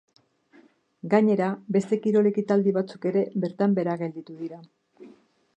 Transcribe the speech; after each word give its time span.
Gainera 1.13 1.49
beste 1.77 1.99
kirol 2.07 2.31
ekitaldi 2.31 2.75
batzuk 2.81 3.05
ere 3.13 3.23
bertan 3.45 3.79
behera 3.81 3.97
gelditu 4.05 4.43
dira. 4.43 4.63